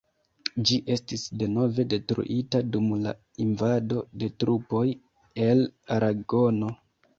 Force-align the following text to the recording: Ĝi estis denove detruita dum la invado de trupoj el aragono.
Ĝi 0.69 0.77
estis 0.93 1.25
denove 1.41 1.85
detruita 1.91 2.63
dum 2.77 2.89
la 3.03 3.13
invado 3.47 4.03
de 4.23 4.33
trupoj 4.45 4.83
el 5.47 5.65
aragono. 6.01 6.75